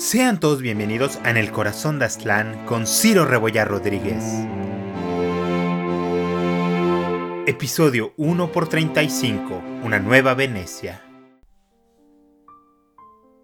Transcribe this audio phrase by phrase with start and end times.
[0.00, 4.24] Sean todos bienvenidos a En el Corazón de Aztlán con Ciro Rebollar Rodríguez.
[7.46, 11.04] Episodio 1 por 35 Una nueva Venecia.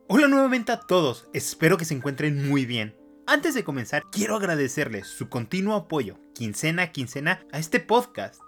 [0.08, 2.96] Hola nuevamente a todos, espero que se encuentren muy bien.
[3.26, 8.40] Antes de comenzar, quiero agradecerles su continuo apoyo, quincena a quincena, a este podcast.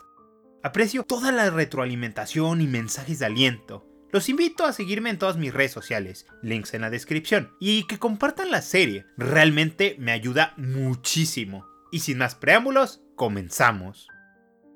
[0.62, 5.52] Aprecio toda la retroalimentación y mensajes de aliento los invito a seguirme en todas mis
[5.52, 11.66] redes sociales, links en la descripción, y que compartan la serie, realmente me ayuda muchísimo.
[11.92, 14.08] Y sin más preámbulos, comenzamos.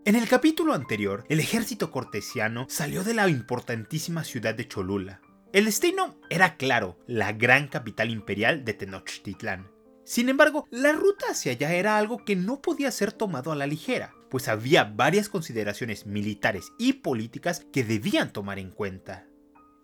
[0.05, 5.21] En el capítulo anterior, el ejército cortesiano salió de la importantísima ciudad de Cholula.
[5.53, 9.71] El destino era claro, la gran capital imperial de Tenochtitlán.
[10.05, 13.67] Sin embargo, la ruta hacia allá era algo que no podía ser tomado a la
[13.67, 19.27] ligera, pues había varias consideraciones militares y políticas que debían tomar en cuenta.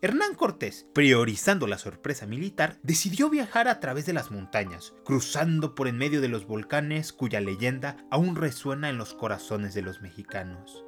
[0.00, 5.86] Hernán Cortés, priorizando la sorpresa militar, decidió viajar a través de las montañas, cruzando por
[5.86, 10.82] en medio de los volcanes cuya leyenda aún resuena en los corazones de los mexicanos.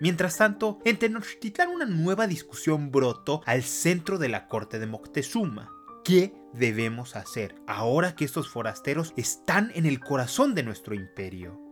[0.00, 5.70] Mientras tanto, en Tenochtitlán una nueva discusión brotó al centro de la corte de Moctezuma,
[6.02, 11.63] ¿Qué debemos hacer ahora que estos forasteros están en el corazón de nuestro imperio?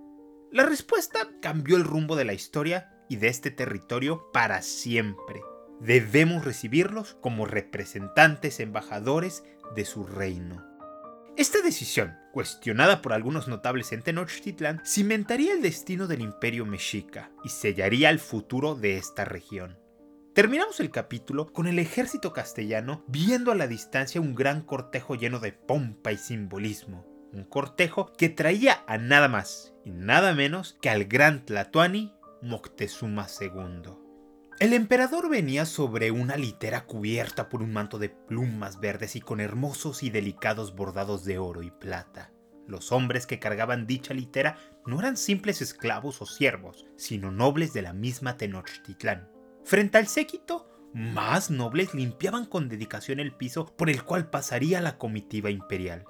[0.52, 5.40] La respuesta cambió el rumbo de la historia y de este territorio para siempre.
[5.80, 9.44] Debemos recibirlos como representantes embajadores
[9.74, 10.62] de su reino.
[11.38, 17.48] Esta decisión, cuestionada por algunos notables en Tenochtitlán, cimentaría el destino del imperio mexica y
[17.48, 19.78] sellaría el futuro de esta región.
[20.34, 25.40] Terminamos el capítulo con el ejército castellano viendo a la distancia un gran cortejo lleno
[25.40, 27.06] de pompa y simbolismo.
[27.32, 33.26] Un cortejo que traía a nada más y nada menos que al gran Tlatoani Moctezuma
[33.40, 33.92] II.
[34.60, 39.40] El emperador venía sobre una litera cubierta por un manto de plumas verdes y con
[39.40, 42.30] hermosos y delicados bordados de oro y plata.
[42.66, 47.82] Los hombres que cargaban dicha litera no eran simples esclavos o siervos, sino nobles de
[47.82, 49.32] la misma Tenochtitlán
[49.64, 54.98] Frente al séquito, más nobles limpiaban con dedicación el piso por el cual pasaría la
[54.98, 56.04] comitiva imperial.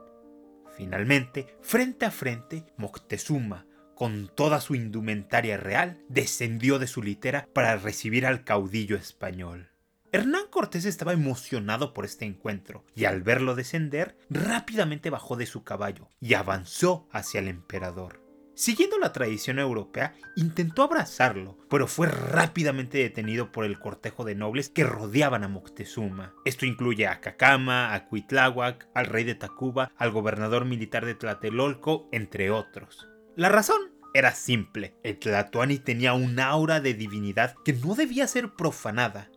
[0.76, 7.76] Finalmente, frente a frente, Moctezuma, con toda su indumentaria real, descendió de su litera para
[7.76, 9.68] recibir al caudillo español.
[10.12, 15.64] Hernán Cortés estaba emocionado por este encuentro, y al verlo descender, rápidamente bajó de su
[15.64, 18.21] caballo y avanzó hacia el emperador.
[18.54, 24.68] Siguiendo la tradición europea, intentó abrazarlo, pero fue rápidamente detenido por el cortejo de nobles
[24.68, 26.34] que rodeaban a Moctezuma.
[26.44, 32.08] Esto incluye a Cacama, a Cuitláhuac, al rey de Tacuba, al gobernador militar de Tlatelolco,
[32.12, 33.08] entre otros.
[33.36, 33.80] La razón
[34.12, 34.94] era simple.
[35.02, 39.30] El Tlatoani tenía un aura de divinidad que no debía ser profanada.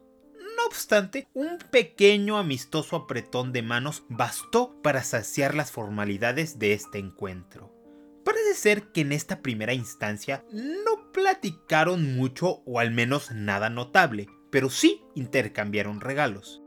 [0.58, 6.97] No obstante, un pequeño amistoso apretón de manos bastó para saciar las formalidades de este
[6.97, 7.75] encuentro.
[8.25, 14.28] Parece ser que en esta primera instancia no platicaron mucho o al menos nada notable,
[14.52, 16.64] pero sí intercambiaron regalos.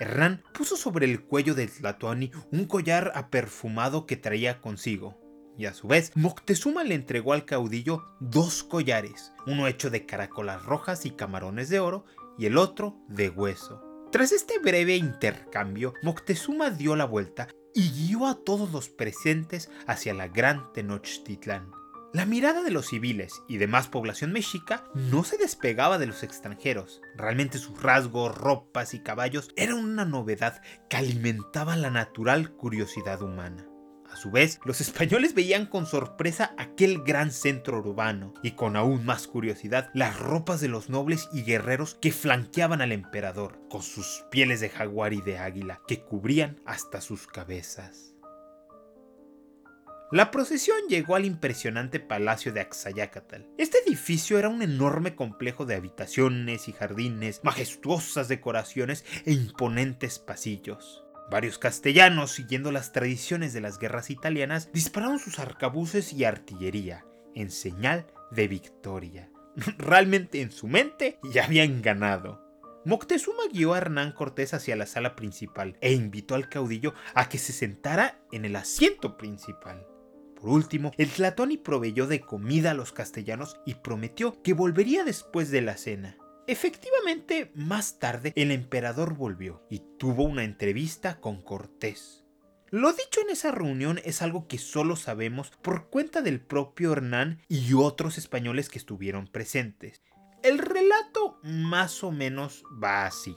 [0.00, 5.20] Hernán puso sobre el cuello de Tlatoani un collar aperfumado que traía consigo,
[5.58, 10.64] y a su vez Moctezuma le entregó al caudillo dos collares, uno hecho de caracolas
[10.64, 12.06] rojas y camarones de oro
[12.38, 13.82] y el otro de hueso.
[14.10, 20.14] Tras este breve intercambio, Moctezuma dio la vuelta y guió a todos los presentes hacia
[20.14, 21.70] la gran Tenochtitlán.
[22.14, 27.02] La mirada de los civiles y demás población mexica no se despegaba de los extranjeros.
[27.16, 33.66] Realmente sus rasgos, ropas y caballos eran una novedad que alimentaba la natural curiosidad humana.
[34.14, 39.04] A su vez, los españoles veían con sorpresa aquel gran centro urbano y con aún
[39.04, 44.24] más curiosidad las ropas de los nobles y guerreros que flanqueaban al emperador, con sus
[44.30, 48.14] pieles de jaguar y de águila que cubrían hasta sus cabezas.
[50.12, 53.42] La procesión llegó al impresionante palacio de Axayácatl.
[53.58, 61.03] Este edificio era un enorme complejo de habitaciones y jardines, majestuosas decoraciones e imponentes pasillos.
[61.30, 67.04] Varios castellanos, siguiendo las tradiciones de las guerras italianas, dispararon sus arcabuces y artillería,
[67.34, 69.30] en señal de victoria.
[69.78, 72.42] Realmente en su mente ya habían ganado.
[72.84, 77.38] Moctezuma guió a Hernán Cortés hacia la sala principal e invitó al caudillo a que
[77.38, 79.86] se sentara en el asiento principal.
[80.38, 85.50] Por último, el Tlatoni proveyó de comida a los castellanos y prometió que volvería después
[85.50, 86.18] de la cena.
[86.46, 92.24] Efectivamente, más tarde el emperador volvió y tuvo una entrevista con Cortés.
[92.70, 97.40] Lo dicho en esa reunión es algo que solo sabemos por cuenta del propio Hernán
[97.48, 100.02] y otros españoles que estuvieron presentes.
[100.42, 103.36] El relato más o menos va así.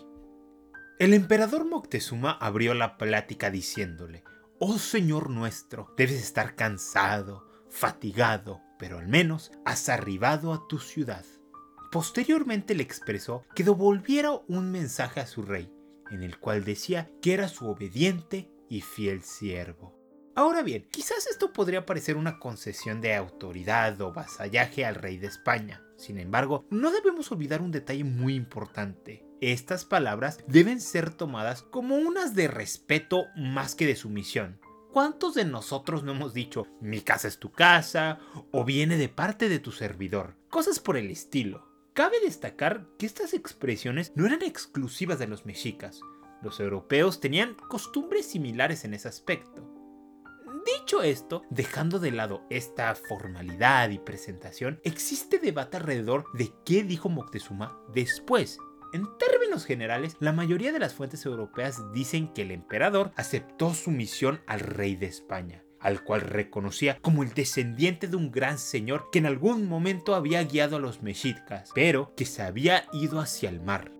[0.99, 4.23] El emperador Moctezuma abrió la plática diciéndole,
[4.59, 11.23] Oh Señor nuestro, debes estar cansado, fatigado, pero al menos has arribado a tu ciudad.
[11.91, 15.71] Posteriormente le expresó que devolviera un mensaje a su rey,
[16.11, 19.97] en el cual decía que era su obediente y fiel siervo.
[20.35, 25.27] Ahora bien, quizás esto podría parecer una concesión de autoridad o vasallaje al rey de
[25.27, 25.81] España.
[25.97, 29.25] Sin embargo, no debemos olvidar un detalle muy importante.
[29.41, 34.59] Estas palabras deben ser tomadas como unas de respeto más que de sumisión.
[34.93, 38.19] ¿Cuántos de nosotros no hemos dicho, mi casa es tu casa
[38.51, 40.35] o viene de parte de tu servidor?
[40.49, 41.66] Cosas por el estilo.
[41.97, 45.99] Cabe destacar que estas expresiones no eran exclusivas de los mexicas.
[46.43, 49.67] Los europeos tenían costumbres similares en ese aspecto.
[50.63, 57.09] Dicho esto, dejando de lado esta formalidad y presentación, existe debate alrededor de qué dijo
[57.09, 58.59] Moctezuma después.
[58.93, 63.89] En términos generales, la mayoría de las fuentes europeas dicen que el emperador aceptó su
[63.89, 69.09] misión al rey de España, al cual reconocía como el descendiente de un gran señor
[69.11, 73.49] que en algún momento había guiado a los mexicas, pero que se había ido hacia
[73.49, 73.91] el mar.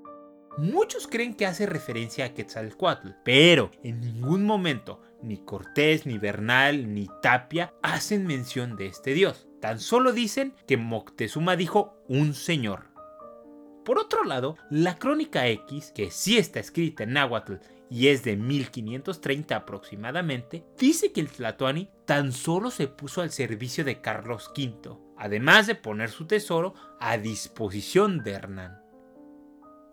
[0.57, 6.93] Muchos creen que hace referencia a Quetzalcoatl, pero en ningún momento ni Cortés, ni Bernal,
[6.93, 9.47] ni Tapia hacen mención de este dios.
[9.61, 12.85] Tan solo dicen que Moctezuma dijo un señor.
[13.85, 17.55] Por otro lado, la crónica X, que sí está escrita en náhuatl
[17.89, 23.83] y es de 1530 aproximadamente, dice que el Tlatoani tan solo se puso al servicio
[23.85, 28.81] de Carlos V, además de poner su tesoro a disposición de Hernán.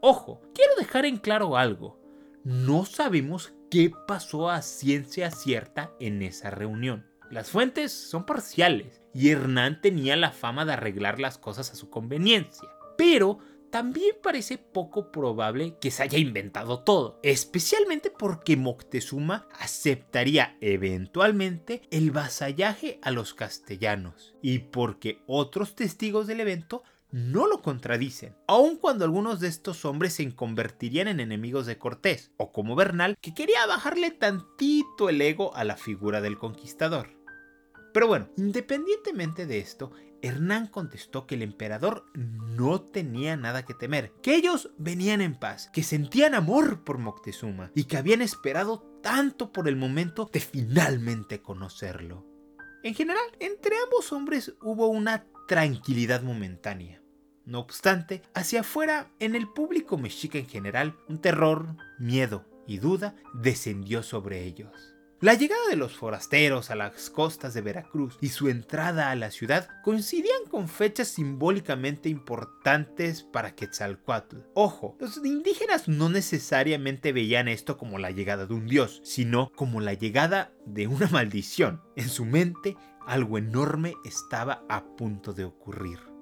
[0.01, 1.99] Ojo, quiero dejar en claro algo.
[2.45, 7.07] No sabemos qué pasó a ciencia cierta en esa reunión.
[7.31, 11.89] Las fuentes son parciales y Hernán tenía la fama de arreglar las cosas a su
[11.89, 12.69] conveniencia.
[12.99, 13.39] Pero
[13.75, 22.13] también parece poco probable que se haya inventado todo, especialmente porque Moctezuma aceptaría eventualmente el
[22.13, 29.05] vasallaje a los castellanos y porque otros testigos del evento no lo contradicen, aun cuando
[29.05, 33.67] algunos de estos hombres se convertirían en enemigos de Cortés, o como Bernal, que quería
[33.67, 37.24] bajarle tantito el ego a la figura del conquistador.
[37.95, 44.11] Pero bueno, independientemente de esto, Hernán contestó que el emperador no tenía nada que temer,
[44.21, 49.53] que ellos venían en paz, que sentían amor por Moctezuma y que habían esperado tanto
[49.53, 52.27] por el momento de finalmente conocerlo.
[52.83, 57.01] En general, entre ambos hombres hubo una tranquilidad momentánea.
[57.45, 63.15] No obstante, hacia afuera, en el público mexica en general, un terror, miedo y duda
[63.35, 64.94] descendió sobre ellos.
[65.25, 69.31] La llegada de los forasteros a las costas de Veracruz y su entrada a la
[69.31, 74.37] ciudad coincidían con fechas simbólicamente importantes para Quetzalcoatl.
[74.53, 79.81] Ojo, los indígenas no necesariamente veían esto como la llegada de un dios, sino como
[79.81, 81.81] la llegada de una maldición.
[81.97, 82.77] En su mente,
[83.07, 86.14] algo enorme estaba a punto de ocurrir.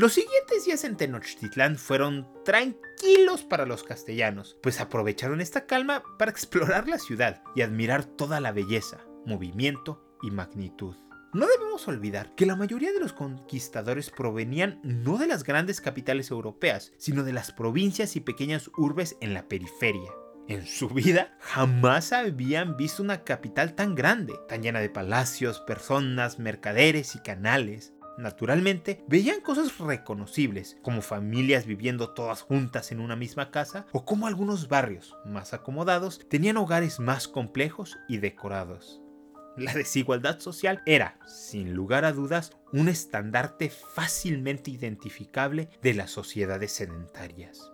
[0.00, 6.30] Los siguientes días en Tenochtitlán fueron tranquilos para los castellanos, pues aprovecharon esta calma para
[6.30, 10.96] explorar la ciudad y admirar toda la belleza, movimiento y magnitud.
[11.34, 16.30] No debemos olvidar que la mayoría de los conquistadores provenían no de las grandes capitales
[16.30, 20.10] europeas, sino de las provincias y pequeñas urbes en la periferia.
[20.48, 26.38] En su vida jamás habían visto una capital tan grande, tan llena de palacios, personas,
[26.38, 27.92] mercaderes y canales.
[28.20, 34.26] Naturalmente, veían cosas reconocibles, como familias viviendo todas juntas en una misma casa, o como
[34.26, 39.00] algunos barrios, más acomodados, tenían hogares más complejos y decorados.
[39.56, 46.72] La desigualdad social era, sin lugar a dudas, un estandarte fácilmente identificable de las sociedades
[46.72, 47.72] sedentarias.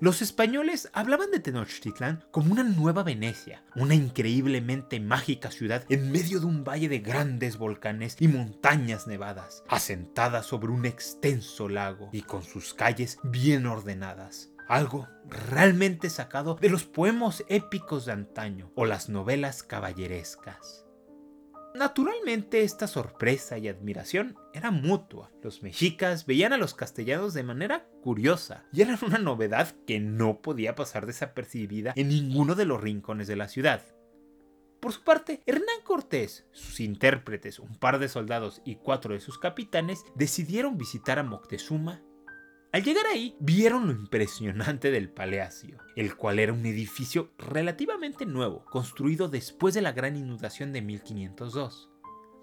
[0.00, 6.38] Los españoles hablaban de Tenochtitlán como una nueva Venecia, una increíblemente mágica ciudad en medio
[6.38, 12.22] de un valle de grandes volcanes y montañas nevadas, asentada sobre un extenso lago y
[12.22, 14.50] con sus calles bien ordenadas.
[14.68, 20.87] Algo realmente sacado de los poemas épicos de antaño o las novelas caballerescas.
[21.78, 25.30] Naturalmente esta sorpresa y admiración era mutua.
[25.44, 30.42] Los mexicas veían a los castellanos de manera curiosa y eran una novedad que no
[30.42, 33.84] podía pasar desapercibida en ninguno de los rincones de la ciudad.
[34.80, 39.38] Por su parte, Hernán Cortés, sus intérpretes, un par de soldados y cuatro de sus
[39.38, 42.02] capitanes decidieron visitar a Moctezuma
[42.78, 48.64] al llegar ahí, vieron lo impresionante del palacio, el cual era un edificio relativamente nuevo,
[48.66, 51.90] construido después de la gran inundación de 1502.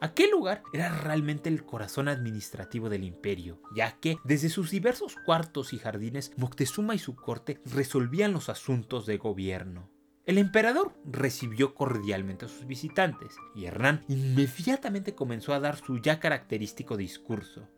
[0.01, 5.71] Aquel lugar era realmente el corazón administrativo del imperio, ya que desde sus diversos cuartos
[5.71, 9.89] y jardines Moctezuma y su corte resolvían los asuntos de gobierno.
[10.25, 16.19] El emperador recibió cordialmente a sus visitantes y Hernán inmediatamente comenzó a dar su ya
[16.19, 17.69] característico discurso.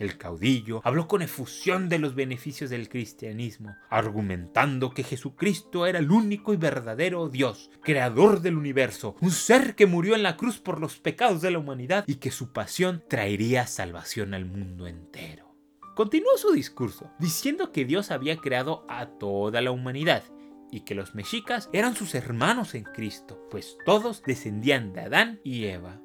[0.00, 6.10] El caudillo habló con efusión de los beneficios del cristianismo, argumentando que Jesucristo era el
[6.10, 10.80] único y verdadero Dios, creador del universo, un ser que murió en la cruz por
[10.80, 15.54] los pecados de la humanidad y que su pasión traería salvación al mundo entero.
[15.94, 20.24] Continuó su discurso, diciendo que Dios había creado a toda la humanidad
[20.72, 25.66] y que los mexicas eran sus hermanos en Cristo, pues todos descendían de Adán y
[25.66, 26.00] Eva.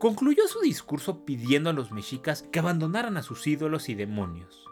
[0.00, 4.64] Concluyó su discurso pidiendo a los mexicas que abandonaran a sus ídolos y demonios.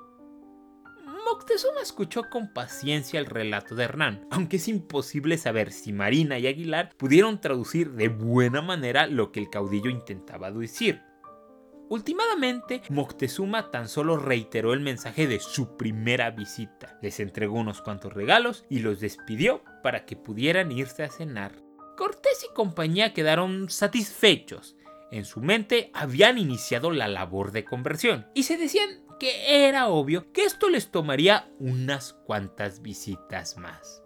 [1.27, 6.47] Moctezuma escuchó con paciencia el relato de Hernán, aunque es imposible saber si Marina y
[6.47, 11.03] Aguilar pudieron traducir de buena manera lo que el caudillo intentaba decir.
[11.91, 18.15] Últimamente, Moctezuma tan solo reiteró el mensaje de su primera visita, les entregó unos cuantos
[18.15, 21.69] regalos y los despidió para que pudieran irse a cenar.
[21.99, 24.77] Cortés y compañía quedaron satisfechos.
[25.11, 28.89] En su mente habían iniciado la labor de conversión y se decían
[29.19, 34.03] que era obvio que esto les tomaría unas cuantas visitas más.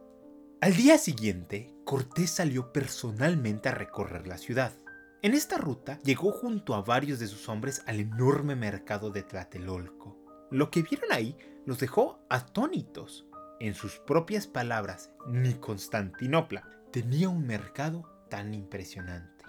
[0.60, 4.72] Al día siguiente, Cortés salió personalmente a recorrer la ciudad.
[5.20, 10.18] En esta ruta llegó junto a varios de sus hombres al enorme mercado de Tlatelolco.
[10.50, 13.26] Lo que vieron ahí los dejó atónitos.
[13.58, 19.41] En sus propias palabras, ni Constantinopla tenía un mercado tan impresionante.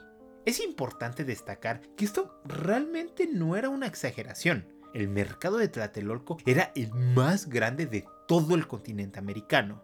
[0.46, 4.68] Es importante destacar que esto realmente no era una exageración.
[4.94, 9.82] El mercado de Tlatelolco era el más grande de todo el continente americano.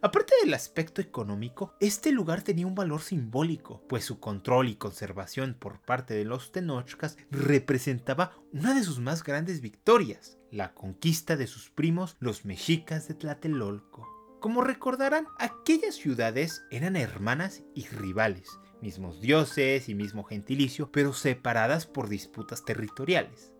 [0.00, 5.56] Aparte del aspecto económico, este lugar tenía un valor simbólico, pues su control y conservación
[5.58, 11.48] por parte de los Tenochcas representaba una de sus más grandes victorias, la conquista de
[11.48, 14.06] sus primos los mexicas de Tlatelolco.
[14.40, 18.46] Como recordarán, aquellas ciudades eran hermanas y rivales,
[18.84, 23.50] mismos dioses y mismo gentilicio, pero separadas por disputas territoriales.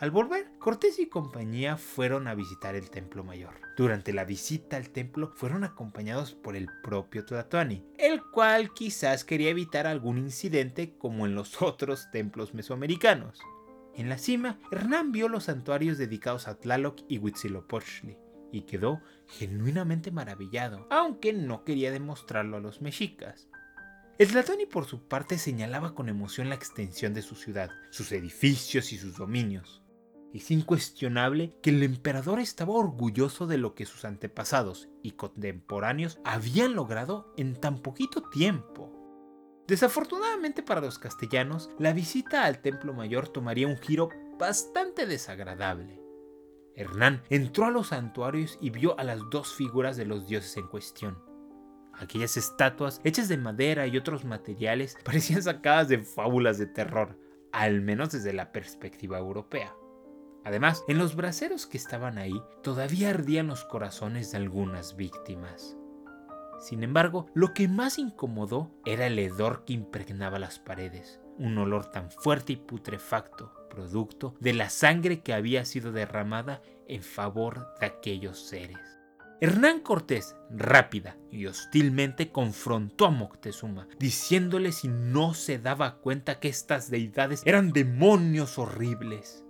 [0.00, 3.60] Al volver, Cortés y compañía fueron a visitar el templo mayor.
[3.76, 9.50] Durante la visita al templo fueron acompañados por el propio Tlatoani, el cual quizás quería
[9.50, 13.38] evitar algún incidente como en los otros templos mesoamericanos.
[13.94, 18.16] En la cima, Hernán vio los santuarios dedicados a Tlaloc y Huitzilopochtli
[18.52, 23.49] y quedó genuinamente maravillado, aunque no quería demostrarlo a los mexicas.
[24.20, 28.92] El Tlatoani por su parte señalaba con emoción la extensión de su ciudad, sus edificios
[28.92, 29.82] y sus dominios.
[30.34, 36.74] Es incuestionable que el emperador estaba orgulloso de lo que sus antepasados y contemporáneos habían
[36.74, 38.92] logrado en tan poquito tiempo.
[39.66, 45.98] Desafortunadamente para los castellanos, la visita al Templo Mayor tomaría un giro bastante desagradable.
[46.76, 50.66] Hernán entró a los santuarios y vio a las dos figuras de los dioses en
[50.66, 51.29] cuestión.
[52.00, 57.18] Aquellas estatuas, hechas de madera y otros materiales, parecían sacadas de fábulas de terror,
[57.52, 59.74] al menos desde la perspectiva europea.
[60.44, 65.76] Además, en los braseros que estaban ahí todavía ardían los corazones de algunas víctimas.
[66.58, 71.90] Sin embargo, lo que más incomodó era el hedor que impregnaba las paredes, un olor
[71.90, 77.86] tan fuerte y putrefacto, producto de la sangre que había sido derramada en favor de
[77.86, 78.99] aquellos seres.
[79.42, 86.48] Hernán Cortés, rápida y hostilmente, confrontó a Moctezuma, diciéndole si no se daba cuenta que
[86.48, 89.42] estas deidades eran demonios horribles.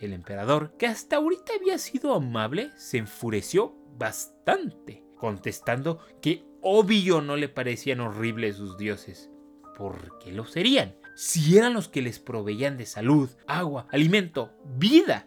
[0.00, 7.36] El emperador, que hasta ahorita había sido amable, se enfureció bastante, contestando que obvio no
[7.36, 9.30] le parecían horribles sus dioses.
[9.78, 10.94] ¿Por qué lo serían?
[11.14, 15.26] Si eran los que les proveían de salud, agua, alimento, vida.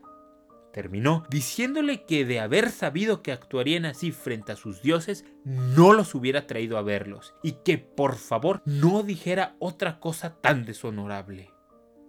[0.74, 6.14] Terminó diciéndole que de haber sabido que actuarían así frente a sus dioses, no los
[6.14, 11.50] hubiera traído a verlos, y que por favor no dijera otra cosa tan deshonorable.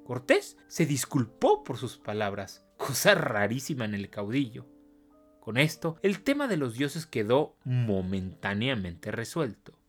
[0.05, 4.67] Cortés se disculpó por sus palabras, cosa rarísima en el caudillo.
[5.40, 9.81] Con esto, el tema de los dioses quedó momentáneamente resuelto.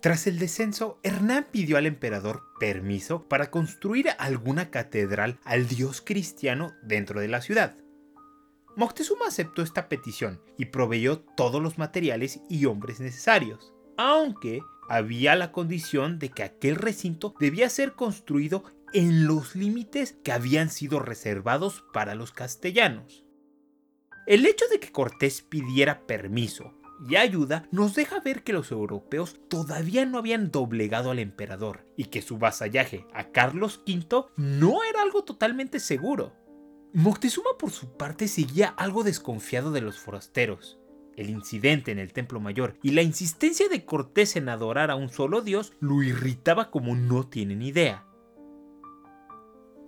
[0.00, 6.74] Tras el descenso, Hernán pidió al emperador permiso para construir alguna catedral al dios cristiano
[6.82, 7.76] dentro de la ciudad.
[8.76, 15.52] Moctezuma aceptó esta petición y proveyó todos los materiales y hombres necesarios, aunque había la
[15.52, 21.84] condición de que aquel recinto debía ser construido en los límites que habían sido reservados
[21.92, 23.24] para los castellanos.
[24.26, 26.72] El hecho de que Cortés pidiera permiso
[27.08, 32.06] y ayuda nos deja ver que los europeos todavía no habían doblegado al emperador y
[32.06, 36.32] que su vasallaje a Carlos V no era algo totalmente seguro.
[36.96, 40.78] Moctezuma por su parte seguía algo desconfiado de los forasteros.
[41.16, 45.08] El incidente en el Templo Mayor y la insistencia de Cortés en adorar a un
[45.08, 48.06] solo dios lo irritaba como no tienen idea.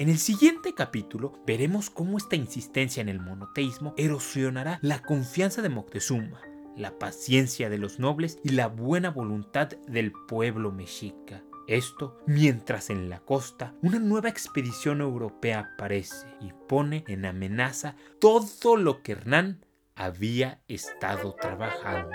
[0.00, 5.68] En el siguiente capítulo veremos cómo esta insistencia en el monoteísmo erosionará la confianza de
[5.68, 6.40] Moctezuma,
[6.76, 11.44] la paciencia de los nobles y la buena voluntad del pueblo mexica.
[11.66, 18.76] Esto mientras en la costa una nueva expedición europea aparece y pone en amenaza todo
[18.76, 19.64] lo que Hernán
[19.96, 22.10] había estado trabajando.